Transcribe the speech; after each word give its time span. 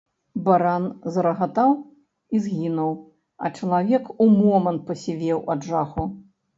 Баран 0.45 0.87
зарагатаў 1.17 1.75
і 1.85 2.35
згінуў, 2.47 2.91
а 3.45 3.55
чалавек 3.57 4.03
у 4.21 4.31
момант 4.41 4.81
пасівеў 4.93 5.39
ад 5.55 5.61
жаху. 5.73 6.13